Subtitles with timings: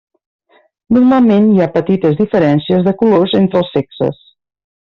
[0.97, 4.21] Normalment hi ha petites diferències de colors entre els sexes.